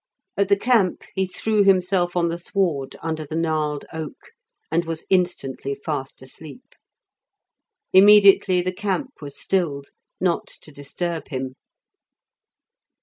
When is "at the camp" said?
0.35-1.03